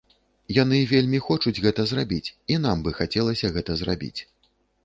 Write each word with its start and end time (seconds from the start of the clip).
Яны 0.55 0.77
вельмі 0.93 1.19
хочуць 1.27 1.53
гэта 1.67 1.85
зрабіць, 1.91 2.33
і 2.55 2.57
нам 2.65 2.77
бы 2.89 2.97
хацелася 3.01 3.55
гэта 3.59 3.71
зрабіць. 3.83 4.17